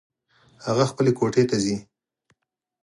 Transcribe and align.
هغه 0.65 0.83
خپلې 0.91 1.11
کوټې 1.19 1.43
ته 1.49 1.57
ځي 1.63 1.75